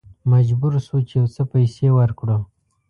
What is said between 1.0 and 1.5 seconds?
چې یو څه